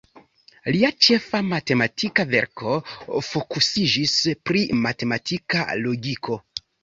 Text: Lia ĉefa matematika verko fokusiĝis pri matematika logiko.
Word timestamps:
Lia 0.75 0.87
ĉefa 1.07 1.41
matematika 1.49 2.25
verko 2.31 2.73
fokusiĝis 3.27 4.15
pri 4.49 4.65
matematika 4.87 5.63
logiko. 5.85 6.41